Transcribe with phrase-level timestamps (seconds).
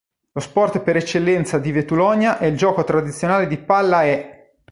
[0.31, 4.55] Lo sport per eccellenza di Vetulonia è il gioco tradizionale di Palla eh!.